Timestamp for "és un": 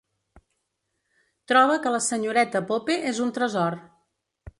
3.13-3.31